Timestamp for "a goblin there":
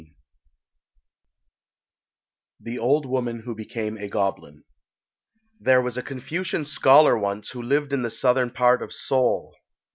3.99-5.79